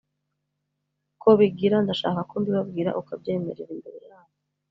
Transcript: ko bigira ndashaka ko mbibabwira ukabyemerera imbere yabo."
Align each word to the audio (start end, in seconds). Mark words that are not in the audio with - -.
ko 1.21 1.29
bigira 1.39 1.77
ndashaka 1.83 2.19
ko 2.29 2.33
mbibabwira 2.41 2.89
ukabyemerera 3.01 3.71
imbere 3.75 3.97
yabo." 4.07 4.33